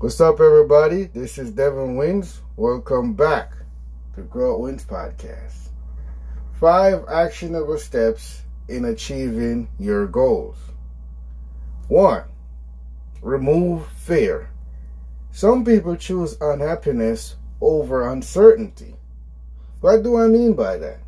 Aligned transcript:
What's 0.00 0.20
up, 0.20 0.38
everybody? 0.38 1.06
This 1.06 1.38
is 1.38 1.50
Devin 1.50 1.96
Wins. 1.96 2.40
Welcome 2.54 3.14
back 3.14 3.52
to 4.14 4.22
Grow 4.22 4.60
Wins 4.60 4.84
Podcast. 4.84 5.70
Five 6.60 7.04
actionable 7.08 7.78
steps 7.78 8.42
in 8.68 8.84
achieving 8.84 9.68
your 9.76 10.06
goals. 10.06 10.56
One, 11.88 12.22
remove 13.22 13.88
fear. 13.88 14.50
Some 15.32 15.64
people 15.64 15.96
choose 15.96 16.36
unhappiness 16.40 17.34
over 17.60 18.08
uncertainty. 18.08 18.94
What 19.80 20.04
do 20.04 20.16
I 20.16 20.28
mean 20.28 20.54
by 20.54 20.76
that? 20.76 21.00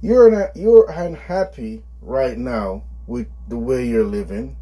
You're 0.00 0.30
not, 0.30 0.56
you're 0.56 0.90
unhappy 0.90 1.84
right 2.00 2.38
now 2.38 2.82
with 3.06 3.26
the 3.48 3.58
way 3.58 3.86
you're 3.86 4.04
living. 4.04 4.56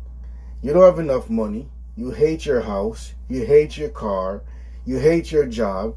You 0.60 0.72
don't 0.72 0.82
have 0.82 0.98
enough 0.98 1.30
money 1.30 1.70
you 1.98 2.12
hate 2.12 2.46
your 2.46 2.60
house, 2.60 3.14
you 3.28 3.44
hate 3.44 3.76
your 3.76 3.88
car, 3.88 4.44
you 4.86 5.00
hate 5.00 5.32
your 5.32 5.46
job, 5.46 5.96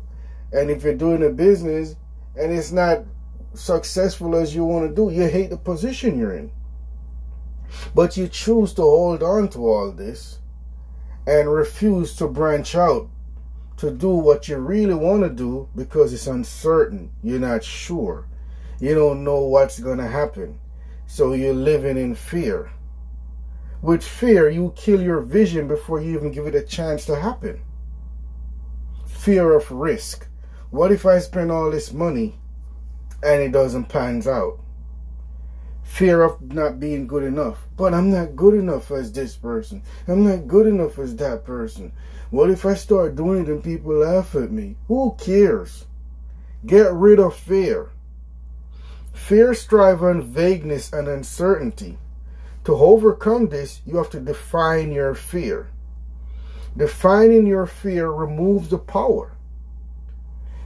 and 0.51 0.71
if 0.71 0.83
you're 0.83 0.95
doing 0.95 1.23
a 1.23 1.29
business 1.29 1.95
and 2.35 2.51
it's 2.51 2.71
not 2.71 3.03
successful 3.53 4.35
as 4.35 4.55
you 4.55 4.65
want 4.65 4.89
to 4.89 4.95
do, 4.95 5.11
you 5.13 5.27
hate 5.27 5.51
the 5.51 5.57
position 5.57 6.17
you're 6.17 6.35
in. 6.35 6.51
But 7.93 8.17
you 8.17 8.27
choose 8.27 8.73
to 8.73 8.81
hold 8.81 9.21
on 9.21 9.49
to 9.49 9.59
all 9.59 9.91
this 9.91 10.39
and 11.27 11.53
refuse 11.53 12.15
to 12.15 12.27
branch 12.27 12.73
out 12.73 13.07
to 13.77 13.91
do 13.91 14.09
what 14.09 14.47
you 14.47 14.57
really 14.57 14.95
want 14.95 15.21
to 15.21 15.29
do 15.29 15.69
because 15.75 16.13
it's 16.13 16.25
uncertain. 16.25 17.11
You're 17.21 17.39
not 17.39 17.63
sure. 17.63 18.27
You 18.79 18.95
don't 18.95 19.23
know 19.23 19.41
what's 19.41 19.79
going 19.79 19.99
to 19.99 20.07
happen. 20.07 20.59
So 21.05 21.33
you're 21.33 21.53
living 21.53 21.97
in 21.97 22.15
fear. 22.15 22.71
With 23.81 24.03
fear, 24.03 24.47
you 24.47 24.73
kill 24.75 25.01
your 25.01 25.21
vision 25.21 25.67
before 25.67 25.99
you 25.99 26.13
even 26.13 26.31
give 26.31 26.45
it 26.45 26.53
a 26.53 26.61
chance 26.61 27.05
to 27.05 27.15
happen. 27.15 27.61
Fear 29.07 29.53
of 29.53 29.71
risk. 29.71 30.27
What 30.69 30.91
if 30.91 31.05
I 31.05 31.19
spend 31.19 31.51
all 31.51 31.71
this 31.71 31.91
money 31.91 32.39
and 33.23 33.41
it 33.41 33.51
doesn't 33.51 33.89
pans 33.89 34.27
out? 34.27 34.59
Fear 35.83 36.23
of 36.23 36.53
not 36.53 36.79
being 36.79 37.07
good 37.07 37.23
enough. 37.23 37.67
But 37.75 37.93
I'm 37.93 38.11
not 38.11 38.35
good 38.35 38.53
enough 38.53 38.91
as 38.91 39.11
this 39.11 39.35
person. 39.35 39.81
I'm 40.07 40.23
not 40.23 40.47
good 40.47 40.67
enough 40.67 40.99
as 40.99 41.15
that 41.17 41.43
person. 41.43 41.91
What 42.29 42.49
if 42.49 42.65
I 42.65 42.75
start 42.75 43.15
doing 43.15 43.41
it 43.41 43.49
and 43.49 43.63
people 43.63 43.93
laugh 43.93 44.35
at 44.35 44.51
me? 44.51 44.77
Who 44.87 45.15
cares? 45.19 45.85
Get 46.65 46.93
rid 46.93 47.19
of 47.19 47.35
fear. 47.35 47.89
Fear 49.11 49.55
strives 49.55 50.01
on 50.03 50.21
vagueness 50.21 50.93
and 50.93 51.07
uncertainty. 51.07 51.97
To 52.65 52.75
overcome 52.75 53.49
this, 53.49 53.81
you 53.85 53.97
have 53.97 54.09
to 54.11 54.19
define 54.19 54.91
your 54.91 55.15
fear. 55.15 55.69
Defining 56.77 57.47
your 57.47 57.65
fear 57.65 58.09
removes 58.11 58.69
the 58.69 58.77
power. 58.77 59.33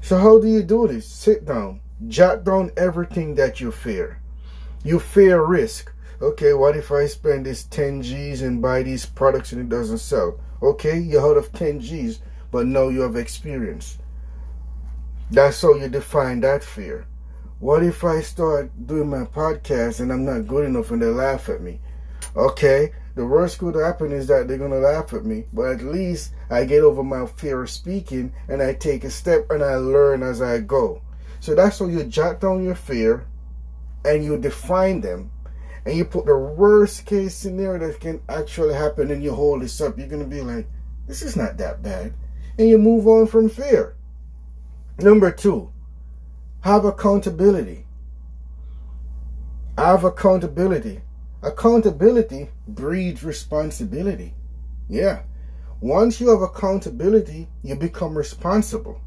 So, 0.01 0.17
how 0.17 0.39
do 0.39 0.47
you 0.47 0.61
do 0.61 0.87
this? 0.87 1.07
Sit 1.07 1.45
down, 1.45 1.79
jot 2.07 2.43
down 2.43 2.71
everything 2.75 3.35
that 3.35 3.59
you 3.59 3.71
fear. 3.71 4.19
You 4.83 4.99
fear 4.99 5.43
risk. 5.43 5.91
Okay, 6.21 6.53
what 6.53 6.77
if 6.77 6.91
I 6.91 7.07
spend 7.07 7.45
this 7.45 7.63
10 7.63 8.03
G's 8.03 8.41
and 8.41 8.61
buy 8.61 8.83
these 8.83 9.05
products 9.05 9.51
and 9.51 9.61
it 9.61 9.69
doesn't 9.69 9.97
sell? 9.97 10.39
Okay, 10.61 10.99
you're 10.99 11.25
out 11.25 11.37
of 11.37 11.51
10 11.53 11.79
G's, 11.79 12.19
but 12.51 12.67
now 12.67 12.89
you 12.89 13.01
have 13.01 13.15
experience. 13.15 13.97
That's 15.31 15.61
how 15.61 15.73
you 15.73 15.89
define 15.89 16.41
that 16.41 16.63
fear. 16.63 17.07
What 17.59 17.83
if 17.83 18.03
I 18.03 18.21
start 18.21 18.69
doing 18.85 19.09
my 19.09 19.23
podcast 19.23 20.01
and 20.01 20.11
I'm 20.11 20.25
not 20.25 20.47
good 20.47 20.65
enough 20.65 20.91
and 20.91 21.01
they 21.01 21.07
laugh 21.07 21.49
at 21.49 21.61
me? 21.61 21.79
Okay, 22.35 22.91
the 23.15 23.25
worst 23.25 23.59
could 23.59 23.75
happen 23.75 24.11
is 24.11 24.27
that 24.27 24.47
they're 24.47 24.57
gonna 24.57 24.75
laugh 24.75 25.13
at 25.13 25.23
me, 25.23 25.45
but 25.53 25.71
at 25.71 25.83
least 25.83 26.33
I 26.49 26.65
get 26.65 26.83
over 26.83 27.01
my 27.01 27.25
fear 27.25 27.63
of 27.63 27.69
speaking 27.69 28.33
and 28.49 28.61
I 28.61 28.73
take 28.73 29.05
a 29.05 29.09
step 29.09 29.49
and 29.49 29.63
I 29.63 29.75
learn 29.75 30.21
as 30.21 30.41
I 30.41 30.59
go. 30.59 31.01
So 31.39 31.55
that's 31.55 31.79
how 31.79 31.87
you 31.87 32.03
jot 32.03 32.41
down 32.41 32.63
your 32.63 32.75
fear 32.75 33.25
and 34.03 34.23
you 34.23 34.37
define 34.37 34.99
them 34.99 35.31
and 35.85 35.95
you 35.95 36.03
put 36.03 36.25
the 36.25 36.37
worst 36.37 37.05
case 37.05 37.35
scenario 37.35 37.87
that 37.87 38.01
can 38.01 38.21
actually 38.27 38.73
happen 38.73 39.11
and 39.11 39.23
you 39.23 39.33
hold 39.33 39.61
this 39.61 39.79
up. 39.79 39.97
You're 39.97 40.07
gonna 40.07 40.25
be 40.25 40.41
like, 40.41 40.67
this 41.07 41.21
is 41.21 41.37
not 41.37 41.57
that 41.57 41.81
bad. 41.81 42.13
And 42.57 42.67
you 42.67 42.77
move 42.77 43.07
on 43.07 43.27
from 43.27 43.47
fear. 43.47 43.95
Number 44.97 45.31
two, 45.31 45.71
have 46.61 46.83
accountability. 46.83 47.85
Have 49.77 50.03
accountability. 50.03 51.01
Accountability 51.45 52.49
breeds 52.67 53.23
responsibility. 53.23 54.33
Yeah. 54.89 55.21
Once 55.79 56.19
you 56.19 56.29
have 56.29 56.41
accountability, 56.41 57.47
you 57.61 57.75
become 57.75 58.17
responsible. 58.17 58.99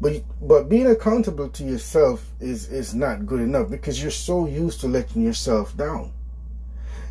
But 0.00 0.22
but 0.40 0.68
being 0.68 0.86
accountable 0.86 1.48
to 1.48 1.64
yourself 1.64 2.30
is 2.38 2.68
is 2.68 2.94
not 2.94 3.26
good 3.26 3.40
enough 3.40 3.68
because 3.68 4.00
you're 4.00 4.12
so 4.12 4.46
used 4.46 4.80
to 4.82 4.86
letting 4.86 5.22
yourself 5.22 5.76
down. 5.76 6.12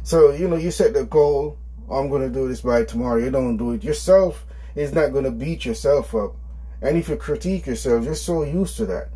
So, 0.03 0.31
you 0.31 0.47
know, 0.47 0.55
you 0.55 0.71
set 0.71 0.94
the 0.94 1.03
goal, 1.03 1.57
I'm 1.91 2.07
going 2.07 2.21
to 2.21 2.29
do 2.29 2.47
this 2.47 2.61
by 2.61 2.85
tomorrow. 2.85 3.17
You 3.17 3.31
don't 3.31 3.57
do 3.57 3.73
it. 3.73 3.83
Yourself 3.83 4.45
is 4.73 4.94
not 4.94 5.11
going 5.11 5.25
to 5.25 5.31
beat 5.31 5.65
yourself 5.65 6.15
up. 6.15 6.33
And 6.81 6.97
if 6.97 7.09
you 7.09 7.17
critique 7.17 7.67
yourself, 7.67 8.05
you're 8.05 8.15
so 8.15 8.44
used 8.44 8.77
to 8.77 8.85
that. 8.85 9.09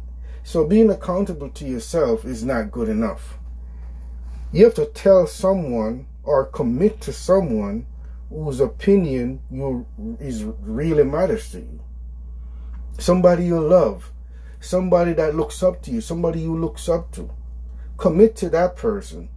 So 0.43 0.67
being 0.67 0.89
accountable 0.89 1.49
to 1.51 1.65
yourself 1.65 2.25
is 2.25 2.43
not 2.43 2.71
good 2.71 2.89
enough. 2.89 3.38
You 4.51 4.65
have 4.65 4.73
to 4.75 4.85
tell 4.85 5.27
someone 5.27 6.07
or 6.23 6.45
commit 6.45 7.01
to 7.01 7.13
someone 7.13 7.85
whose 8.29 8.59
opinion 8.59 9.41
you 9.51 9.85
is 10.19 10.43
really 10.43 11.03
matters 11.03 11.51
to 11.51 11.59
you. 11.59 11.79
Somebody 12.97 13.45
you 13.45 13.59
love, 13.59 14.11
somebody 14.59 15.13
that 15.13 15.35
looks 15.35 15.61
up 15.61 15.83
to 15.83 15.91
you, 15.91 16.01
somebody 16.01 16.41
you 16.41 16.57
looks 16.57 16.89
up 16.89 17.11
to. 17.11 17.29
Commit 17.97 18.35
to 18.37 18.49
that 18.49 18.75
person. 18.75 19.29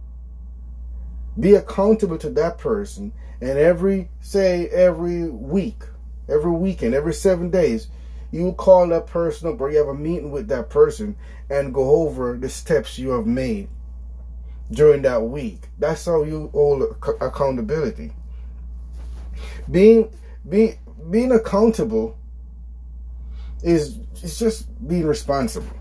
Be 1.39 1.53
accountable 1.53 2.17
to 2.17 2.29
that 2.31 2.57
person. 2.57 3.13
And 3.39 3.59
every, 3.59 4.09
say, 4.19 4.67
every 4.69 5.29
week, 5.29 5.83
every 6.27 6.51
weekend, 6.51 6.95
every 6.95 7.13
seven 7.13 7.51
days, 7.51 7.87
you 8.31 8.51
call 8.53 8.87
that 8.87 9.05
person 9.05 9.49
up 9.49 9.61
or 9.61 9.69
you 9.69 9.77
have 9.77 9.89
a 9.89 9.93
meeting 9.93 10.31
with 10.31 10.47
that 10.47 10.71
person 10.71 11.15
and 11.51 11.71
go 11.71 12.07
over 12.07 12.35
the 12.35 12.49
steps 12.49 12.97
you 12.97 13.11
have 13.11 13.27
made 13.27 13.69
during 14.71 15.01
that 15.03 15.21
week. 15.21 15.61
That's 15.79 16.05
how 16.05 16.23
you 16.23 16.49
hold 16.53 16.83
accountability. 17.21 18.13
Being 19.69 20.13
being 20.47 20.77
being 21.09 21.31
accountable 21.31 22.17
is 23.61 23.97
it's 24.21 24.39
just 24.39 24.87
being 24.87 25.05
responsible. 25.05 25.77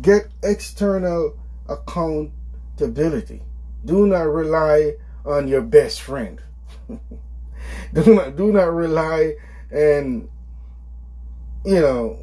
Get 0.00 0.28
external 0.42 1.36
accountability. 1.68 3.42
Do 3.84 4.06
not 4.06 4.22
rely 4.22 4.94
on 5.24 5.48
your 5.48 5.62
best 5.62 6.00
friend. 6.00 6.40
do 6.88 8.14
not 8.14 8.36
do 8.36 8.52
not 8.52 8.72
rely 8.72 9.34
and 9.70 10.28
you 11.64 11.80
know, 11.80 12.18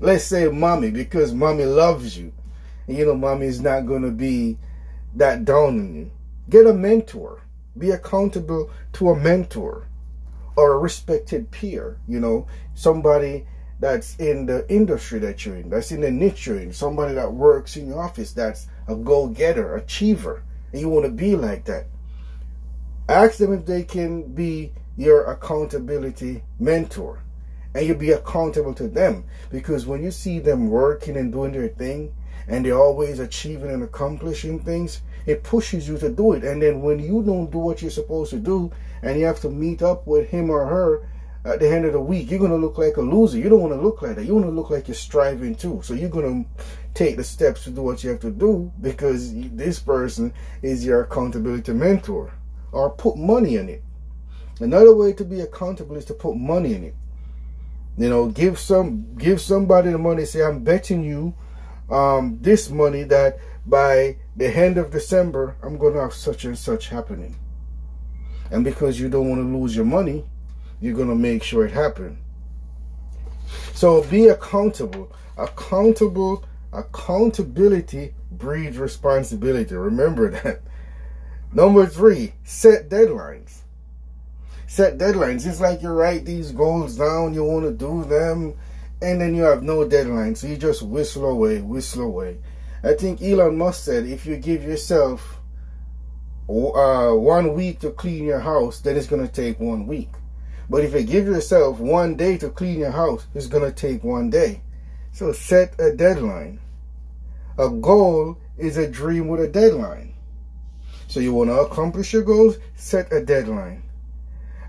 let's 0.00 0.24
say 0.24 0.48
mommy, 0.48 0.90
because 0.90 1.32
mommy 1.32 1.64
loves 1.64 2.18
you. 2.18 2.31
You 2.86 3.06
know, 3.06 3.14
mommy 3.14 3.46
is 3.46 3.60
not 3.60 3.86
going 3.86 4.02
to 4.02 4.10
be 4.10 4.58
that 5.14 5.44
down 5.44 5.78
on 5.78 5.94
you. 5.94 6.10
Get 6.48 6.66
a 6.66 6.74
mentor. 6.74 7.42
Be 7.76 7.90
accountable 7.90 8.70
to 8.94 9.10
a 9.10 9.18
mentor 9.18 9.86
or 10.56 10.74
a 10.74 10.78
respected 10.78 11.50
peer, 11.50 11.98
you 12.06 12.20
know, 12.20 12.46
somebody 12.74 13.46
that's 13.80 14.14
in 14.16 14.46
the 14.46 14.68
industry 14.72 15.18
that 15.20 15.44
you're 15.44 15.56
in, 15.56 15.70
that's 15.70 15.90
in 15.90 16.02
the 16.02 16.10
niche 16.10 16.46
you're 16.46 16.58
in, 16.58 16.72
somebody 16.72 17.14
that 17.14 17.32
works 17.32 17.76
in 17.76 17.88
your 17.88 18.02
office 18.02 18.32
that's 18.32 18.66
a 18.86 18.94
go 18.94 19.28
getter, 19.28 19.74
achiever, 19.74 20.42
and 20.70 20.80
you 20.80 20.88
want 20.88 21.06
to 21.06 21.10
be 21.10 21.34
like 21.34 21.64
that. 21.64 21.86
Ask 23.08 23.38
them 23.38 23.52
if 23.52 23.66
they 23.66 23.82
can 23.82 24.34
be 24.34 24.72
your 24.96 25.24
accountability 25.24 26.42
mentor 26.60 27.21
and 27.74 27.86
you 27.86 27.94
be 27.94 28.12
accountable 28.12 28.74
to 28.74 28.88
them. 28.88 29.24
Because 29.50 29.86
when 29.86 30.02
you 30.02 30.10
see 30.10 30.38
them 30.38 30.68
working 30.68 31.16
and 31.16 31.32
doing 31.32 31.52
their 31.52 31.68
thing 31.68 32.14
and 32.48 32.64
they're 32.64 32.78
always 32.78 33.18
achieving 33.18 33.70
and 33.70 33.82
accomplishing 33.82 34.60
things 34.60 35.00
it 35.26 35.44
pushes 35.44 35.88
you 35.88 35.98
to 35.98 36.10
do 36.10 36.32
it. 36.32 36.42
And 36.42 36.60
then 36.60 36.80
when 36.82 36.98
you 36.98 37.22
don't 37.22 37.50
do 37.50 37.58
what 37.58 37.80
you're 37.80 37.90
supposed 37.90 38.30
to 38.30 38.38
do 38.38 38.72
and 39.02 39.18
you 39.18 39.26
have 39.26 39.40
to 39.40 39.50
meet 39.50 39.82
up 39.82 40.06
with 40.06 40.28
him 40.28 40.50
or 40.50 40.66
her 40.66 41.08
at 41.44 41.60
the 41.60 41.68
end 41.68 41.84
of 41.84 41.92
the 41.92 42.00
week 42.00 42.30
you're 42.30 42.38
going 42.38 42.50
to 42.50 42.56
look 42.56 42.78
like 42.78 42.96
a 42.96 43.02
loser. 43.02 43.38
You 43.38 43.48
don't 43.48 43.60
want 43.60 43.72
to 43.72 43.80
look 43.80 44.02
like 44.02 44.16
that. 44.16 44.24
You 44.24 44.34
want 44.34 44.46
to 44.46 44.52
look 44.52 44.70
like 44.70 44.88
you're 44.88 44.94
striving 44.94 45.54
too. 45.54 45.80
So 45.84 45.94
you're 45.94 46.08
going 46.08 46.44
to 46.44 46.64
take 46.94 47.16
the 47.16 47.24
steps 47.24 47.64
to 47.64 47.70
do 47.70 47.82
what 47.82 48.02
you 48.02 48.10
have 48.10 48.20
to 48.20 48.30
do 48.30 48.72
because 48.80 49.32
this 49.32 49.78
person 49.78 50.32
is 50.60 50.84
your 50.84 51.02
accountability 51.02 51.72
mentor 51.72 52.32
or 52.72 52.90
put 52.90 53.16
money 53.16 53.56
in 53.56 53.68
it. 53.68 53.82
Another 54.60 54.94
way 54.94 55.12
to 55.12 55.24
be 55.24 55.40
accountable 55.40 55.96
is 55.96 56.04
to 56.06 56.14
put 56.14 56.36
money 56.36 56.74
in 56.74 56.84
it 56.84 56.94
you 57.96 58.08
know, 58.08 58.28
give 58.28 58.58
some 58.58 59.14
give 59.16 59.40
somebody 59.40 59.90
the 59.90 59.98
money. 59.98 60.24
Say, 60.24 60.42
I'm 60.42 60.64
betting 60.64 61.04
you 61.04 61.34
um, 61.90 62.38
this 62.40 62.70
money 62.70 63.02
that 63.04 63.38
by 63.66 64.16
the 64.36 64.48
end 64.48 64.78
of 64.78 64.90
December, 64.90 65.56
I'm 65.62 65.76
going 65.76 65.94
to 65.94 66.00
have 66.00 66.14
such 66.14 66.44
and 66.44 66.58
such 66.58 66.88
happening. 66.88 67.36
And 68.50 68.64
because 68.64 68.98
you 68.98 69.08
don't 69.08 69.28
want 69.28 69.40
to 69.40 69.58
lose 69.58 69.76
your 69.76 69.84
money, 69.84 70.24
you're 70.80 70.96
going 70.96 71.08
to 71.08 71.14
make 71.14 71.42
sure 71.42 71.64
it 71.64 71.72
happens. 71.72 72.18
So 73.74 74.02
be 74.04 74.28
accountable. 74.28 75.12
Accountable, 75.36 76.44
accountability 76.72 78.14
breeds 78.30 78.78
responsibility. 78.78 79.74
Remember 79.74 80.30
that. 80.30 80.60
Number 81.52 81.86
three, 81.86 82.34
set 82.44 82.88
deadlines. 82.88 83.61
Set 84.72 84.96
deadlines. 84.96 85.46
It's 85.46 85.60
like 85.60 85.82
you 85.82 85.90
write 85.90 86.24
these 86.24 86.50
goals 86.50 86.96
down, 86.96 87.34
you 87.34 87.44
want 87.44 87.66
to 87.66 87.72
do 87.72 88.04
them, 88.04 88.54
and 89.02 89.20
then 89.20 89.34
you 89.34 89.42
have 89.42 89.62
no 89.62 89.86
deadline. 89.86 90.34
So 90.34 90.46
you 90.46 90.56
just 90.56 90.80
whistle 90.80 91.26
away, 91.26 91.60
whistle 91.60 92.04
away. 92.04 92.38
I 92.82 92.94
think 92.94 93.20
Elon 93.20 93.58
Musk 93.58 93.84
said 93.84 94.06
if 94.06 94.24
you 94.24 94.38
give 94.38 94.62
yourself 94.62 95.42
uh, 96.48 97.10
one 97.10 97.52
week 97.52 97.80
to 97.80 97.90
clean 97.90 98.24
your 98.24 98.40
house, 98.40 98.80
then 98.80 98.96
it's 98.96 99.06
going 99.06 99.20
to 99.20 99.30
take 99.30 99.60
one 99.60 99.86
week. 99.86 100.08
But 100.70 100.84
if 100.84 100.94
you 100.94 101.02
give 101.02 101.26
yourself 101.26 101.78
one 101.78 102.16
day 102.16 102.38
to 102.38 102.48
clean 102.48 102.78
your 102.78 102.92
house, 102.92 103.26
it's 103.34 103.48
going 103.48 103.70
to 103.70 103.76
take 103.76 104.02
one 104.02 104.30
day. 104.30 104.62
So 105.12 105.34
set 105.34 105.78
a 105.78 105.94
deadline. 105.94 106.60
A 107.58 107.68
goal 107.68 108.38
is 108.56 108.78
a 108.78 108.88
dream 108.90 109.28
with 109.28 109.42
a 109.42 109.48
deadline. 109.48 110.14
So 111.08 111.20
you 111.20 111.34
want 111.34 111.50
to 111.50 111.60
accomplish 111.60 112.14
your 112.14 112.22
goals, 112.22 112.56
set 112.74 113.12
a 113.12 113.22
deadline. 113.22 113.82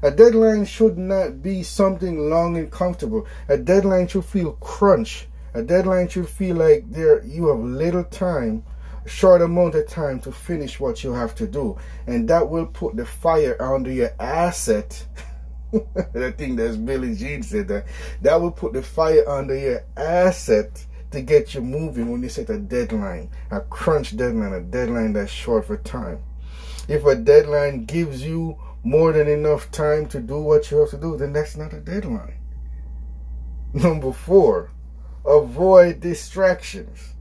A 0.04 0.12
deadline 0.12 0.66
should 0.66 0.98
not 0.98 1.42
be 1.42 1.64
something 1.64 2.30
long 2.30 2.58
and 2.58 2.70
comfortable. 2.70 3.26
A 3.48 3.58
deadline 3.58 4.10
should 4.10 4.26
feel 4.26 4.52
crunch. 4.60 5.30
A 5.54 5.64
deadline 5.64 6.10
should 6.10 6.28
feel 6.28 6.58
like 6.58 6.92
there 6.92 7.24
you 7.24 7.48
have 7.48 7.60
little 7.60 8.04
time, 8.04 8.66
a 9.06 9.08
short 9.08 9.42
amount 9.42 9.76
of 9.76 9.88
time 9.88 10.20
to 10.20 10.32
finish 10.34 10.78
what 10.78 11.06
you 11.06 11.14
have 11.14 11.34
to 11.36 11.48
do. 11.48 11.78
And 12.06 12.28
that 12.28 12.50
will 12.50 12.66
put 12.66 12.98
the 12.98 13.06
fire 13.06 13.56
under 13.62 13.90
your 13.90 14.12
asset. 14.20 15.06
I 15.74 16.32
think 16.32 16.58
that's 16.58 16.76
Billy 16.76 17.16
Jean 17.16 17.42
said 17.42 17.70
that. 17.70 17.86
That 18.24 18.42
will 18.42 18.52
put 18.52 18.74
the 18.74 18.84
fire 18.84 19.24
under 19.26 19.58
your 19.58 19.86
asset 19.96 20.86
to 21.12 21.22
get 21.22 21.54
you 21.54 21.62
moving 21.62 22.12
when 22.12 22.22
you 22.22 22.28
set 22.28 22.50
a 22.50 22.60
deadline, 22.60 23.30
a 23.52 23.62
crunch 23.62 24.18
deadline, 24.18 24.52
a 24.52 24.60
deadline 24.60 25.14
that's 25.14 25.32
short 25.32 25.66
for 25.68 25.78
time. 25.78 26.22
If 26.90 27.06
a 27.06 27.16
deadline 27.16 27.86
gives 27.86 28.22
you 28.22 28.58
more 28.84 29.14
than 29.14 29.28
enough 29.28 29.72
time 29.72 30.08
to 30.08 30.20
do 30.20 30.42
what 30.42 30.70
you 30.70 30.78
have 30.78 30.90
to 30.90 30.98
do, 30.98 31.18
then 31.18 31.34
that's 31.34 31.56
not 31.56 31.74
a 31.74 31.80
deadline. 31.80 32.40
Number 33.74 34.12
four, 34.12 34.72
avoid 35.26 36.00
distractions. 36.00 37.14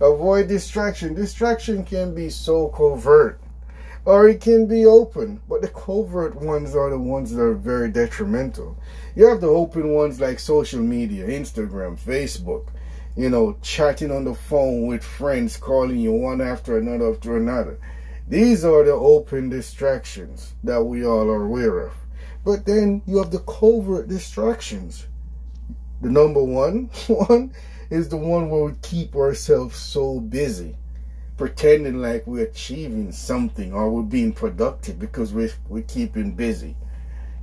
Avoid 0.00 0.48
distraction. 0.48 1.14
Distraction 1.14 1.84
can 1.84 2.14
be 2.14 2.30
so 2.30 2.68
covert 2.68 3.42
or 4.04 4.28
it 4.28 4.40
can 4.40 4.66
be 4.66 4.84
open, 4.84 5.40
but 5.48 5.62
the 5.62 5.68
covert 5.68 6.34
ones 6.34 6.74
are 6.74 6.90
the 6.90 6.98
ones 6.98 7.32
that 7.32 7.40
are 7.40 7.54
very 7.54 7.88
detrimental. 7.90 8.76
You 9.14 9.28
have 9.28 9.40
the 9.40 9.48
open 9.48 9.92
ones 9.92 10.20
like 10.20 10.40
social 10.40 10.80
media, 10.80 11.26
Instagram, 11.26 11.98
Facebook, 11.98 12.68
you 13.16 13.30
know, 13.30 13.56
chatting 13.62 14.10
on 14.10 14.24
the 14.24 14.34
phone 14.34 14.86
with 14.86 15.04
friends, 15.04 15.56
calling 15.56 15.98
you 15.98 16.12
one 16.12 16.40
after 16.40 16.78
another 16.78 17.12
after 17.12 17.36
another. 17.36 17.78
These 18.32 18.64
are 18.64 18.82
the 18.82 18.94
open 18.94 19.50
distractions 19.50 20.54
that 20.64 20.82
we 20.82 21.04
all 21.04 21.28
are 21.28 21.44
aware 21.44 21.80
of. 21.80 21.92
But 22.42 22.64
then 22.64 23.02
you 23.04 23.18
have 23.18 23.30
the 23.30 23.40
covert 23.40 24.08
distractions. 24.08 25.06
The 26.00 26.08
number 26.08 26.42
one 26.42 26.88
one 27.08 27.52
is 27.90 28.08
the 28.08 28.16
one 28.16 28.48
where 28.48 28.64
we 28.64 28.72
keep 28.80 29.14
ourselves 29.14 29.76
so 29.76 30.18
busy, 30.18 30.78
pretending 31.36 32.00
like 32.00 32.26
we're 32.26 32.46
achieving 32.46 33.12
something 33.12 33.74
or 33.74 33.90
we're 33.90 34.02
being 34.02 34.32
productive 34.32 34.98
because 34.98 35.34
we're, 35.34 35.52
we're 35.68 35.82
keeping 35.82 36.32
busy. 36.32 36.74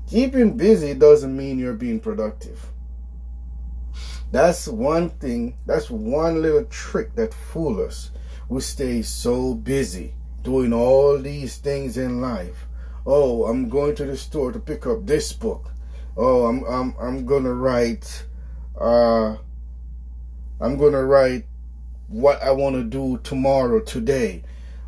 Keeping 0.08 0.58
busy 0.58 0.96
doesn't 0.96 1.38
mean 1.38 1.60
you're 1.60 1.74
being 1.74 2.00
productive. 2.00 2.66
That's 4.32 4.68
one 4.68 5.12
thing, 5.12 5.56
that's 5.68 5.92
one 5.92 6.42
little 6.42 6.66
trick 6.66 7.14
that 7.14 7.32
fool 7.32 7.80
us. 7.86 8.10
We 8.48 8.62
stay 8.62 9.04
so 9.04 9.54
busy 9.54 10.16
doing 10.44 10.74
all 10.74 11.18
these 11.18 11.58
things 11.58 11.98
in 11.98 12.22
life. 12.22 12.68
Oh, 13.06 13.46
I'm 13.46 13.70
going 13.70 13.96
to 13.96 14.06
the 14.06 14.18
store 14.18 14.52
to 14.52 14.60
pick 14.60 14.86
up 14.86 15.06
this 15.06 15.34
book. 15.34 15.72
Oh, 16.18 16.46
I'm 16.46 16.64
I'm 16.66 16.96
I'm 17.00 17.26
gonna 17.26 17.54
write 17.54 18.26
uh 18.80 19.38
I'm 20.62 20.78
gonna 20.78 21.04
write 21.04 21.46
what 22.08 22.42
I 22.44 22.52
wanna 22.52 22.84
do 22.84 23.20
tomorrow, 23.24 23.80
today. 23.80 24.44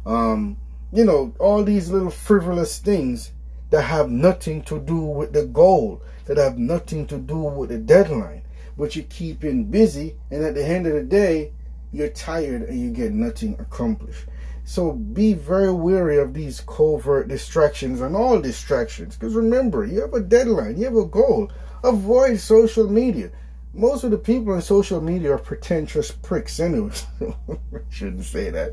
Um, 0.06 0.58
you 0.92 1.06
know, 1.06 1.34
all 1.40 1.64
these 1.64 1.90
little 1.90 2.12
frivolous 2.12 2.80
things 2.80 3.32
that 3.70 3.84
have 3.84 4.10
nothing 4.10 4.62
to 4.64 4.80
do 4.80 4.98
with 4.98 5.32
the 5.32 5.46
goal, 5.46 6.02
that 6.26 6.38
have 6.38 6.58
nothing 6.58 7.08
to 7.08 7.18
do 7.18 7.38
with 7.38 7.70
the 7.70 7.78
deadline. 7.78 8.44
But 8.78 8.96
you're 8.96 9.06
keeping 9.06 9.66
busy 9.66 10.16
and 10.30 10.44
at 10.44 10.56
the 10.56 10.66
end 10.66 10.88
of 10.88 10.94
the 10.94 11.04
day, 11.04 11.54
you're 11.94 12.10
tired 12.10 12.64
and 12.64 12.80
you 12.80 12.90
get 12.92 13.14
nothing 13.14 13.56
accomplished. 13.60 14.26
So 14.72 14.94
be 14.94 15.34
very 15.34 15.70
wary 15.70 16.18
of 16.18 16.34
these 16.34 16.62
covert 16.62 17.28
distractions 17.28 18.00
and 18.00 18.16
all 18.16 18.40
distractions. 18.40 19.18
Because 19.18 19.36
remember, 19.36 19.84
you 19.84 20.00
have 20.00 20.14
a 20.14 20.22
deadline, 20.22 20.78
you 20.78 20.86
have 20.86 20.96
a 20.96 21.04
goal. 21.04 21.52
Avoid 21.84 22.40
social 22.40 22.90
media. 22.90 23.32
Most 23.74 24.06
of 24.06 24.12
the 24.12 24.18
people 24.18 24.54
on 24.54 24.62
social 24.62 25.02
media 25.02 25.34
are 25.34 25.40
pretentious 25.40 26.12
pricks 26.12 26.62
anyway. 26.62 26.94
Shouldn't 27.90 28.24
say 28.24 28.50
that. 28.50 28.72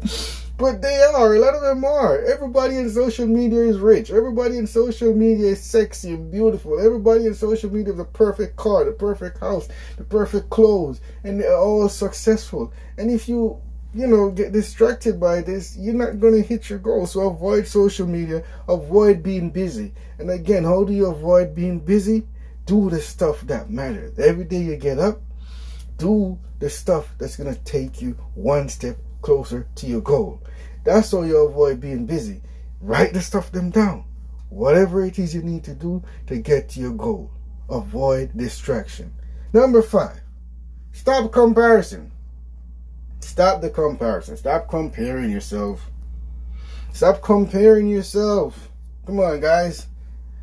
But 0.56 0.83
they 0.83 1.03
are. 1.03 1.35
A 1.35 1.41
lot 1.41 1.56
of 1.56 1.62
them 1.62 1.85
are. 1.85 2.25
Everybody 2.27 2.77
in 2.77 2.91
social 2.91 3.27
media 3.27 3.62
is 3.62 3.79
rich. 3.79 4.12
Everybody 4.12 4.56
in 4.56 4.69
social 4.69 5.12
media 5.12 5.49
is 5.49 5.61
sexy 5.61 6.11
and 6.11 6.31
beautiful. 6.31 6.79
Everybody 6.79 7.27
in 7.27 7.35
social 7.35 7.73
media 7.73 7.93
has 7.93 7.97
the 7.97 8.05
perfect 8.05 8.55
car, 8.55 8.85
the 8.85 8.93
perfect 8.93 9.41
house, 9.41 9.69
the 9.97 10.05
perfect 10.05 10.49
clothes. 10.51 11.01
And 11.25 11.41
they're 11.41 11.56
all 11.56 11.89
successful. 11.89 12.73
And 12.97 13.11
if 13.11 13.29
you 13.29 13.61
you 13.99 14.06
know, 14.06 14.31
get 14.31 14.53
distracted 14.53 15.19
by 15.19 15.41
this, 15.41 15.77
you're 15.77 15.93
not 15.93 16.21
going 16.21 16.35
to 16.35 16.49
hit 16.49 16.71
your 16.71 16.79
goal. 16.79 17.05
So 17.05 17.29
avoid 17.29 17.67
social 17.67 18.06
media, 18.06 18.45
avoid 18.69 19.25
being 19.25 19.50
busy. 19.50 19.93
And 20.21 20.31
again, 20.31 20.62
how 20.62 20.85
do 20.85 20.93
you 20.93 21.06
avoid 21.06 21.53
being 21.53 21.81
busy? 21.81 22.25
Do 22.65 22.91
the 22.91 23.00
stuff 23.00 23.41
that 23.49 23.71
matters. 23.71 24.17
Every 24.21 24.45
day 24.45 24.62
you 24.62 24.77
get 24.77 25.00
up, 25.00 25.21
do 25.97 26.39
the 26.61 26.71
stuff 26.71 27.12
that's 27.19 27.35
going 27.35 27.53
to 27.53 27.61
take 27.62 28.00
you 28.00 28.12
one 28.37 28.69
step 28.69 28.97
closer 29.21 29.67
to 29.75 29.87
your 29.89 30.03
goal. 30.03 30.44
That's 30.85 31.11
how 31.11 31.23
you 31.23 31.37
avoid 31.39 31.81
being 31.81 32.06
busy. 32.06 32.41
Write 32.81 33.15
the 33.15 33.21
stuff 33.21 33.51
them 33.51 33.71
down. 33.71 34.05
Whatever 34.49 35.05
it 35.05 35.19
is 35.19 35.35
you 35.35 35.43
need 35.43 35.65
to 35.65 35.75
do 35.75 36.05
to 36.29 36.39
get 36.39 36.69
to 36.71 36.81
your 36.81 36.94
goal. 36.94 37.33
Avoid 37.69 38.31
distraction. 38.37 39.13
Number 39.53 39.82
five, 39.82 40.20
stop 40.93 41.32
comparison. 41.32 42.13
Stop 43.29 43.61
the 43.61 43.69
comparison. 43.69 44.39
Stop 44.39 44.69
comparing 44.69 45.31
yourself. 45.31 45.91
Stop 46.94 47.20
comparing 47.20 47.87
yourself. 47.87 48.70
Come 49.05 49.20
on, 49.20 49.41
guys. 49.41 49.87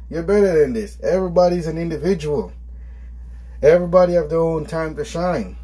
You're 0.08 0.22
better 0.22 0.62
than 0.62 0.74
this. 0.74 1.00
Everybody's 1.01 1.65
an 1.65 1.80
individual. 1.80 2.54
Everybody 3.63 4.13
have 4.13 4.30
their 4.30 4.39
own 4.39 4.65
time 4.65 4.96
to 4.98 5.04
shine. 5.04 5.58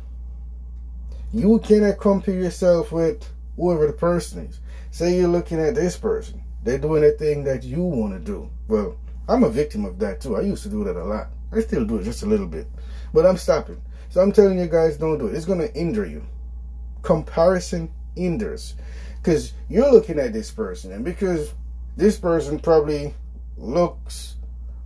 You 1.31 1.59
cannot 1.59 1.99
compare 1.99 2.33
yourself 2.33 2.91
with 2.91 3.23
whoever 3.55 3.85
the 3.85 3.93
person 3.93 4.47
is. 4.47 4.59
Say 4.89 5.15
you're 5.15 5.27
looking 5.27 5.59
at 5.59 5.75
this 5.75 5.95
person. 5.97 6.43
They're 6.63 6.79
doing 6.79 7.03
a 7.03 7.11
thing 7.11 7.43
that 7.43 7.63
you 7.63 7.83
want 7.83 8.13
to 8.13 8.19
do. 8.19 8.49
Well, 8.67 8.97
I'm 9.29 9.43
a 9.43 9.49
victim 9.49 9.85
of 9.85 9.99
that 9.99 10.21
too. 10.21 10.37
I 10.37 10.41
used 10.41 10.63
to 10.63 10.69
do 10.69 10.83
that 10.85 10.97
a 10.97 11.05
lot. 11.05 11.27
I 11.53 11.59
still 11.61 11.85
do 11.85 11.99
it 11.99 12.03
just 12.03 12.23
a 12.23 12.25
little 12.25 12.47
bit. 12.47 12.65
But 13.13 13.27
I'm 13.27 13.37
stopping. 13.37 13.79
So 14.09 14.21
I'm 14.21 14.31
telling 14.31 14.57
you 14.57 14.65
guys, 14.65 14.97
don't 14.97 15.19
do 15.19 15.27
it. 15.27 15.35
It's 15.35 15.45
going 15.45 15.59
to 15.59 15.73
injure 15.75 16.07
you 16.07 16.25
comparison 17.01 17.91
hinders 18.15 18.75
because 19.21 19.53
you're 19.69 19.91
looking 19.91 20.19
at 20.19 20.33
this 20.33 20.51
person 20.51 20.91
and 20.91 21.05
because 21.05 21.53
this 21.95 22.17
person 22.17 22.59
probably 22.59 23.13
looks 23.57 24.35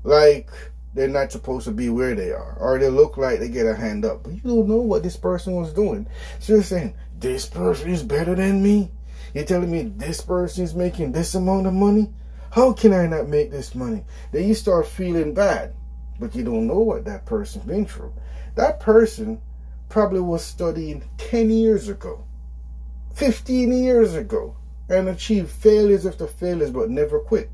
like 0.03 0.49
they're 0.93 1.07
not 1.07 1.31
supposed 1.31 1.65
to 1.65 1.71
be 1.71 1.89
where 1.89 2.15
they 2.15 2.31
are 2.31 2.57
or 2.59 2.79
they 2.79 2.89
look 2.89 3.17
like 3.17 3.39
they 3.39 3.49
get 3.49 3.65
a 3.65 3.75
hand 3.75 4.05
up 4.05 4.23
but 4.23 4.33
you 4.33 4.41
don't 4.41 4.67
know 4.67 4.77
what 4.77 5.03
this 5.03 5.17
person 5.17 5.53
was 5.53 5.73
doing. 5.73 6.07
So 6.39 6.53
you're 6.53 6.63
saying 6.63 6.95
this 7.17 7.45
person 7.45 7.89
is 7.89 8.03
better 8.03 8.35
than 8.35 8.61
me? 8.61 8.91
You're 9.33 9.45
telling 9.45 9.71
me 9.71 9.83
this 9.83 10.21
person 10.21 10.63
is 10.63 10.75
making 10.75 11.11
this 11.11 11.35
amount 11.35 11.67
of 11.67 11.73
money? 11.73 12.13
How 12.51 12.71
can 12.71 12.93
i 12.93 13.05
not 13.05 13.27
make 13.27 13.51
this 13.51 13.75
money? 13.75 14.05
Then 14.31 14.47
you 14.47 14.53
start 14.53 14.87
feeling 14.87 15.33
bad 15.33 15.73
but 16.19 16.35
you 16.35 16.43
don't 16.43 16.67
know 16.67 16.79
what 16.79 17.05
that 17.05 17.25
person's 17.25 17.65
been 17.65 17.85
through. 17.85 18.13
That 18.55 18.79
person 18.79 19.41
probably 19.89 20.19
was 20.19 20.43
studying 20.43 21.03
10 21.17 21.49
years 21.49 21.89
ago, 21.89 22.25
15 23.13 23.71
years 23.71 24.13
ago, 24.13 24.55
and 24.89 25.09
achieved 25.09 25.49
failures 25.49 26.05
after 26.05 26.27
failures 26.27 26.71
but 26.71 26.89
never 26.89 27.19
quit. 27.19 27.49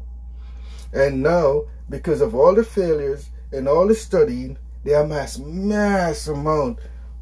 And 0.94 1.24
now, 1.24 1.64
because 1.90 2.22
of 2.22 2.36
all 2.36 2.54
the 2.54 2.64
failures 2.64 3.30
and 3.52 3.68
all 3.68 3.88
the 3.88 3.96
studying, 3.96 4.58
they 4.84 4.94
amass 4.94 5.38
mass 5.38 6.28
amount 6.28 6.80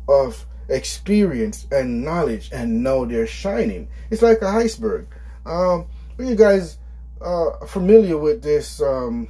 of 0.08 0.46
experience 0.70 1.68
and 1.72 2.04
knowledge, 2.04 2.50
and 2.52 2.84
now 2.84 3.06
they're 3.06 3.28
shining. 3.28 3.90
It's 4.10 4.22
like 4.22 4.42
a 4.42 4.48
iceberg. 4.48 5.08
Um, 5.46 5.88
are 6.18 6.24
you 6.24 6.36
guys 6.36 6.78
uh, 7.22 7.66
familiar 7.66 8.18
with 8.18 8.42
this 8.42 8.82
um, 8.82 9.28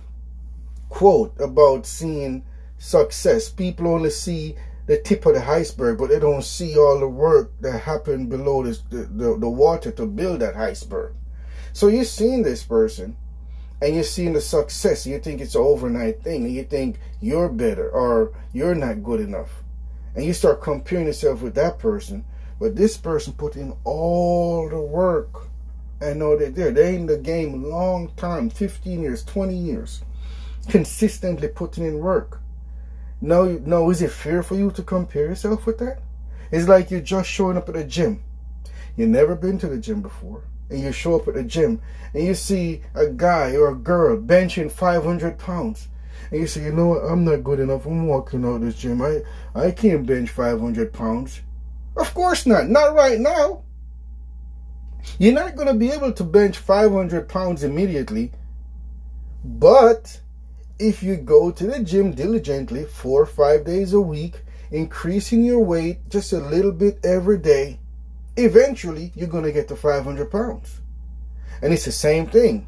quote 0.89 1.39
about 1.39 1.86
seeing 1.86 2.43
success. 2.77 3.50
People 3.50 3.88
only 3.88 4.09
see 4.09 4.55
the 4.89 4.98
tip 4.98 5.24
of 5.27 5.36
the 5.36 5.48
iceberg, 5.48 6.00
but 6.00 6.10
they 6.10 6.17
don't 6.17 6.43
see 6.43 6.75
all 6.75 7.00
the 7.00 7.08
work 7.08 7.51
that 7.62 7.77
happened 7.77 8.27
below 8.27 8.63
this, 8.63 8.79
the, 8.89 9.03
the, 9.03 9.38
the 9.38 9.48
water 9.48 9.91
to 9.91 10.08
build 10.08 10.39
that 10.39 10.55
iceberg. 10.55 11.13
So 11.74 11.89
you're 11.89 12.03
seeing 12.03 12.41
this 12.41 12.63
person 12.63 13.15
and 13.84 13.93
you're 13.93 14.03
seeing 14.03 14.34
the 14.34 14.41
success. 14.41 15.05
You 15.05 15.19
think 15.19 15.41
it's 15.41 15.53
an 15.53 15.62
overnight 15.62 16.24
thing, 16.24 16.43
and 16.43 16.51
you 16.51 16.63
think 16.63 17.00
you're 17.22 17.50
better 17.50 17.88
or 17.88 18.34
you're 18.51 18.74
not 18.74 19.03
good 19.03 19.19
enough. 19.19 19.62
And 20.15 20.25
you 20.25 20.34
start 20.34 20.63
comparing 20.63 21.05
yourself 21.05 21.43
with 21.43 21.53
that 21.53 21.77
person, 21.77 22.25
but 22.60 22.75
this 22.75 22.98
person 22.98 23.34
put 23.34 23.58
in 23.58 23.75
all 23.84 24.67
the 24.69 24.81
work. 24.81 25.50
and 26.01 26.17
know 26.17 26.36
they're 26.36 26.50
there. 26.50 26.72
They're 26.72 26.96
in 26.96 27.05
the 27.05 27.17
game 27.19 27.63
long 27.63 28.10
time 28.17 28.50
15 28.50 29.03
years, 29.03 29.24
20 29.24 29.55
years, 29.55 30.01
consistently 30.67 31.48
putting 31.48 31.86
in 31.86 32.00
work. 32.00 32.41
No, 33.21 33.59
no, 33.65 33.89
is 33.89 34.01
it 34.01 34.11
fair 34.11 34.43
for 34.43 34.55
you 34.55 34.71
to 34.71 34.83
compare 34.83 35.25
yourself 35.25 35.65
with 35.65 35.77
that? 35.79 35.99
It's 36.51 36.67
like 36.67 36.89
you're 36.89 37.01
just 37.01 37.29
showing 37.29 37.57
up 37.57 37.67
at 37.69 37.75
the 37.75 37.83
gym. 37.83 38.23
You've 38.95 39.09
never 39.09 39.35
been 39.35 39.59
to 39.59 39.67
the 39.67 39.77
gym 39.77 40.01
before 40.01 40.43
and 40.69 40.81
you 40.81 40.91
show 40.91 41.15
up 41.15 41.27
at 41.27 41.33
the 41.33 41.43
gym 41.43 41.81
and 42.13 42.23
you 42.23 42.33
see 42.33 42.81
a 42.95 43.07
guy 43.07 43.55
or 43.55 43.69
a 43.69 43.75
girl 43.75 44.17
benching 44.17 44.71
500 44.71 45.38
pounds 45.38 45.88
and 46.31 46.41
you 46.41 46.47
say, 46.47 46.63
you 46.63 46.71
know 46.71 46.88
what, 46.88 47.03
I'm 47.03 47.25
not 47.25 47.43
good 47.43 47.59
enough. 47.59 47.85
I'm 47.85 48.07
walking 48.07 48.45
out 48.45 48.61
this 48.61 48.75
gym. 48.75 49.01
I, 49.01 49.21
I 49.55 49.71
can't 49.71 50.05
bench 50.05 50.29
500 50.29 50.93
pounds. 50.93 51.41
Of 51.97 52.13
course 52.13 52.45
not. 52.45 52.67
Not 52.67 52.93
right 52.93 53.19
now. 53.19 53.63
You're 55.17 55.33
not 55.33 55.55
going 55.55 55.67
to 55.67 55.73
be 55.73 55.91
able 55.91 56.13
to 56.13 56.23
bench 56.23 56.57
500 56.57 57.27
pounds 57.27 57.63
immediately. 57.63 58.31
But 59.43 60.21
if 60.79 61.03
you 61.03 61.17
go 61.17 61.51
to 61.51 61.67
the 61.67 61.83
gym 61.83 62.13
diligently 62.13 62.86
four 62.86 63.21
or 63.21 63.25
five 63.25 63.65
days 63.65 63.93
a 63.93 64.01
week, 64.01 64.41
increasing 64.71 65.43
your 65.43 65.59
weight 65.59 66.09
just 66.09 66.33
a 66.33 66.39
little 66.39 66.71
bit 66.71 67.00
every 67.03 67.38
day, 67.38 67.79
eventually 68.38 69.12
you're 69.15 69.27
going 69.27 69.43
to 69.43 69.51
get 69.51 69.67
to 69.67 69.75
500 69.75 70.31
pounds. 70.31 70.79
And 71.62 71.74
it's 71.74 71.86
the 71.86 71.91
same 71.91 72.27
thing 72.27 72.67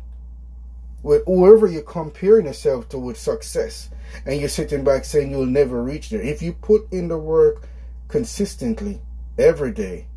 with 1.02 1.24
whoever 1.26 1.68
you're 1.68 1.82
comparing 1.82 2.46
yourself 2.46 2.90
to 2.90 3.00
with 3.00 3.18
success. 3.18 3.90
And 4.26 4.40
you're 4.40 4.50
sitting 4.50 4.84
back 4.84 5.06
saying 5.06 5.32
you'll 5.32 5.46
never 5.46 5.82
reach 5.82 6.10
there. 6.10 6.22
If 6.22 6.42
you 6.42 6.54
put 6.54 6.92
in 6.92 7.08
the 7.08 7.18
work 7.18 7.68
consistently, 8.10 9.02
every 9.38 9.72
day, 9.72 10.08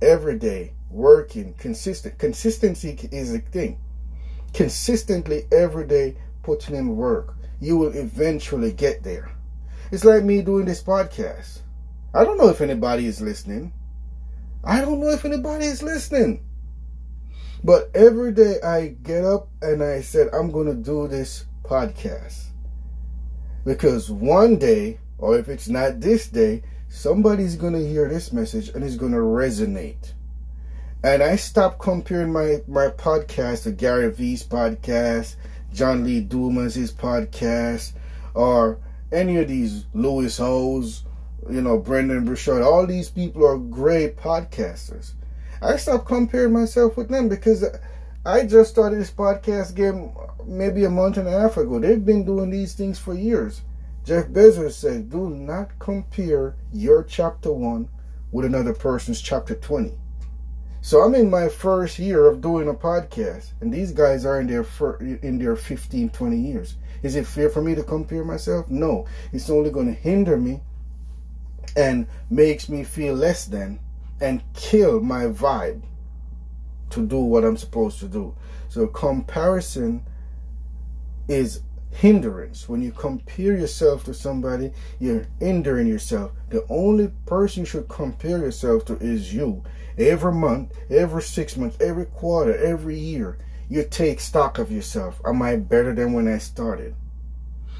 every 0.00 0.38
day, 0.38 0.72
working, 0.90 1.54
consistent. 1.54 2.18
Consistency 2.18 2.96
is 3.10 3.34
a 3.34 3.38
thing. 3.38 3.78
Consistently, 4.52 5.46
every 5.50 5.86
day, 5.86 6.16
putting 6.42 6.76
in 6.76 6.96
work, 6.96 7.36
you 7.60 7.76
will 7.76 7.96
eventually 7.96 8.72
get 8.72 9.02
there. 9.02 9.30
It's 9.90 10.04
like 10.04 10.24
me 10.24 10.42
doing 10.42 10.64
this 10.64 10.82
podcast. 10.82 11.60
I 12.14 12.24
don't 12.24 12.38
know 12.38 12.48
if 12.48 12.60
anybody 12.60 13.06
is 13.06 13.20
listening. 13.20 13.72
I 14.64 14.80
don't 14.80 15.00
know 15.00 15.10
if 15.10 15.24
anybody 15.24 15.66
is 15.66 15.82
listening. 15.82 16.44
But 17.64 17.90
every 17.94 18.32
day 18.32 18.60
I 18.62 18.96
get 19.02 19.24
up 19.24 19.48
and 19.60 19.82
I 19.82 20.00
said, 20.00 20.28
I'm 20.32 20.50
going 20.50 20.66
to 20.66 20.74
do 20.74 21.08
this 21.08 21.46
podcast. 21.62 22.46
Because 23.64 24.10
one 24.10 24.56
day, 24.56 24.98
or 25.18 25.38
if 25.38 25.48
it's 25.48 25.68
not 25.68 26.00
this 26.00 26.28
day, 26.28 26.62
somebody's 26.88 27.56
going 27.56 27.74
to 27.74 27.88
hear 27.88 28.08
this 28.08 28.32
message 28.32 28.70
and 28.70 28.82
it's 28.82 28.96
going 28.96 29.12
to 29.12 29.18
resonate. 29.18 30.12
And 31.04 31.22
I 31.22 31.36
stopped 31.36 31.78
comparing 31.78 32.32
my, 32.32 32.62
my 32.66 32.88
podcast 32.88 33.64
to 33.64 33.72
Gary 33.72 34.10
Vee's 34.10 34.42
podcast, 34.44 35.36
John 35.72 36.04
Lee 36.04 36.20
Dumas' 36.20 36.74
his 36.74 36.92
podcast, 36.92 37.92
or 38.34 38.78
any 39.10 39.38
of 39.38 39.48
these 39.48 39.86
Lewis 39.94 40.38
Howes 40.38 41.04
you 41.50 41.60
know, 41.60 41.78
Brendon 41.78 42.24
Burchard, 42.24 42.62
all 42.62 42.86
these 42.86 43.10
people 43.10 43.46
are 43.46 43.58
great 43.58 44.16
podcasters. 44.16 45.12
I 45.60 45.76
stopped 45.76 46.06
comparing 46.06 46.52
myself 46.52 46.96
with 46.96 47.08
them 47.08 47.28
because 47.28 47.64
I 48.24 48.46
just 48.46 48.70
started 48.70 49.00
this 49.00 49.10
podcast 49.10 49.74
game 49.74 50.12
maybe 50.46 50.84
a 50.84 50.90
month 50.90 51.16
and 51.16 51.28
a 51.28 51.30
half 51.40 51.56
ago. 51.56 51.78
They've 51.78 52.04
been 52.04 52.24
doing 52.24 52.50
these 52.50 52.74
things 52.74 52.98
for 52.98 53.14
years. 53.14 53.62
Jeff 54.04 54.26
Bezos 54.26 54.72
said, 54.72 55.10
do 55.10 55.30
not 55.30 55.78
compare 55.78 56.56
your 56.72 57.04
chapter 57.04 57.52
1 57.52 57.88
with 58.32 58.44
another 58.44 58.74
person's 58.74 59.20
chapter 59.20 59.54
20. 59.54 59.92
So 60.84 61.00
I'm 61.00 61.14
in 61.14 61.30
my 61.30 61.48
first 61.48 62.00
year 62.00 62.26
of 62.26 62.40
doing 62.40 62.68
a 62.68 62.74
podcast, 62.74 63.52
and 63.60 63.72
these 63.72 63.92
guys 63.92 64.26
are 64.26 64.40
in 64.40 64.48
their 64.48 64.66
in 65.22 65.38
their 65.38 65.54
15, 65.54 66.10
20 66.10 66.36
years. 66.36 66.74
Is 67.04 67.14
it 67.14 67.24
fair 67.24 67.48
for 67.48 67.62
me 67.62 67.76
to 67.76 67.84
compare 67.84 68.24
myself? 68.24 68.68
No. 68.68 69.06
It's 69.32 69.48
only 69.48 69.70
going 69.70 69.86
to 69.86 69.92
hinder 70.00 70.36
me 70.36 70.60
and 71.76 72.08
makes 72.30 72.68
me 72.68 72.82
feel 72.82 73.14
less 73.14 73.44
than 73.44 73.78
and 74.20 74.42
kill 74.54 75.00
my 75.00 75.26
vibe 75.26 75.82
to 76.90 77.06
do 77.06 77.18
what 77.18 77.44
I'm 77.44 77.56
supposed 77.56 78.00
to 78.00 78.08
do. 78.08 78.34
So 78.68 78.88
comparison 78.88 80.04
is 81.28 81.62
hindrance. 81.92 82.68
When 82.68 82.82
you 82.82 82.92
compare 82.92 83.56
yourself 83.56 84.04
to 84.04 84.14
somebody, 84.14 84.72
you're 84.98 85.26
hindering 85.38 85.86
yourself. 85.86 86.32
The 86.48 86.64
only 86.68 87.12
person 87.26 87.60
you 87.60 87.66
should 87.66 87.88
compare 87.88 88.38
yourself 88.38 88.84
to 88.86 88.96
is 88.96 89.32
you. 89.32 89.62
Every 89.98 90.32
month, 90.32 90.72
every 90.90 91.22
six 91.22 91.56
months, 91.56 91.76
every 91.80 92.06
quarter, 92.06 92.56
every 92.56 92.98
year, 92.98 93.38
you 93.68 93.84
take 93.88 94.20
stock 94.20 94.58
of 94.58 94.72
yourself. 94.72 95.20
Am 95.24 95.42
I 95.42 95.56
better 95.56 95.94
than 95.94 96.12
when 96.12 96.28
I 96.28 96.38
started? 96.38 96.94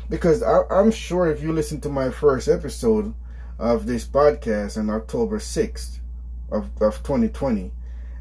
Because 0.09 0.43
I, 0.43 0.63
am 0.71 0.91
sure 0.91 1.27
if 1.31 1.43
you 1.43 1.53
listen 1.53 1.81
to 1.81 1.89
my 1.89 2.11
first 2.11 2.49
episode, 2.49 3.15
of 3.63 3.87
this 3.87 4.05
podcast 4.05 4.77
on 4.77 4.91
October 4.91 5.39
6th 5.39 6.01
of, 6.51 6.65
of 6.83 6.97
2020. 7.05 7.71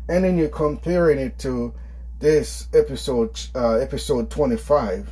And 0.08 0.24
then 0.24 0.38
you're 0.38 0.50
comparing 0.50 1.18
it 1.18 1.40
to 1.40 1.74
this 2.20 2.68
episode, 2.76 3.40
uh, 3.56 3.78
episode 3.78 4.30
25. 4.30 5.12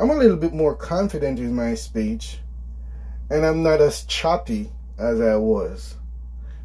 I'm 0.00 0.08
a 0.08 0.14
little 0.14 0.38
bit 0.38 0.54
more 0.54 0.74
confident 0.74 1.38
in 1.38 1.54
my 1.54 1.74
speech 1.74 2.38
and 3.28 3.44
I'm 3.44 3.62
not 3.62 3.82
as 3.82 4.04
choppy 4.04 4.72
as 4.98 5.20
I 5.20 5.36
was 5.36 5.96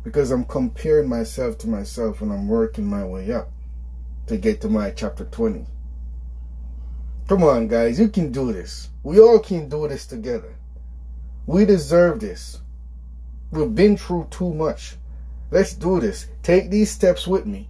because 0.06 0.32
I'm 0.32 0.46
comparing 0.46 1.10
myself 1.10 1.58
to 1.58 1.68
myself 1.68 2.22
and 2.22 2.32
I'm 2.32 2.48
working 2.48 2.86
my 2.86 3.04
way 3.04 3.34
up 3.34 3.52
to 4.28 4.38
get 4.38 4.62
to 4.62 4.70
my 4.70 4.90
chapter 4.92 5.26
20. 5.26 5.66
Come 7.28 7.44
on, 7.44 7.68
guys, 7.68 8.00
you 8.00 8.08
can 8.08 8.32
do 8.32 8.54
this. 8.54 8.88
We 9.04 9.20
all 9.20 9.40
can 9.40 9.68
do 9.68 9.86
this 9.90 10.08
together. 10.08 10.56
We 11.46 11.66
deserve 11.66 12.22
this. 12.22 12.62
We've 13.52 13.76
been 13.76 13.98
through 13.98 14.28
too 14.32 14.54
much. 14.54 14.96
Let's 15.52 15.74
do 15.74 16.00
this. 16.00 16.28
Take 16.42 16.70
these 16.70 16.90
steps 16.90 17.28
with 17.28 17.46
me. 17.46 17.68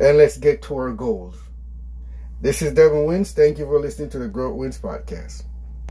And 0.00 0.16
let's 0.16 0.38
get 0.38 0.62
to 0.62 0.76
our 0.76 0.92
goals. 0.92 1.36
This 2.40 2.62
is 2.62 2.72
Devin 2.72 3.04
Wins. 3.04 3.32
Thank 3.32 3.58
you 3.58 3.66
for 3.66 3.80
listening 3.80 4.10
to 4.10 4.18
the 4.20 4.28
Growth 4.28 4.54
Wins 4.54 4.78
podcast. 4.78 5.42